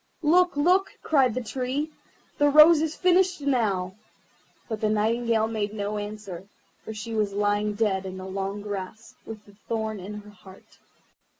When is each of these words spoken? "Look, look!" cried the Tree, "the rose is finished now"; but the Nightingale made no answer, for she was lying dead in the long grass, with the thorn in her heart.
"Look, 0.23 0.57
look!" 0.57 0.93
cried 1.03 1.35
the 1.35 1.43
Tree, 1.43 1.91
"the 2.39 2.49
rose 2.49 2.81
is 2.81 2.95
finished 2.95 3.39
now"; 3.41 3.93
but 4.67 4.81
the 4.81 4.89
Nightingale 4.89 5.47
made 5.47 5.75
no 5.75 5.99
answer, 5.99 6.47
for 6.83 6.91
she 6.91 7.13
was 7.13 7.33
lying 7.33 7.75
dead 7.75 8.07
in 8.07 8.17
the 8.17 8.25
long 8.25 8.63
grass, 8.63 9.13
with 9.27 9.45
the 9.45 9.53
thorn 9.67 9.99
in 9.99 10.15
her 10.21 10.31
heart. 10.31 10.79